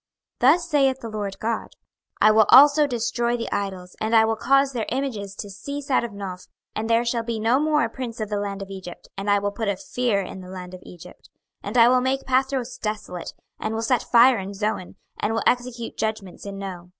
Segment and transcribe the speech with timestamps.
[0.39, 1.73] 26:030:013 Thus saith the Lord GOD;
[2.19, 6.03] I will also destroy the idols, and I will cause their images to cease out
[6.03, 9.09] of Noph; and there shall be no more a prince of the land of Egypt:
[9.15, 11.29] and I will put a fear in the land of Egypt.
[11.63, 15.43] 26:030:014 And I will make Pathros desolate, and will set fire in Zoan, and will
[15.45, 16.89] execute judgments in No.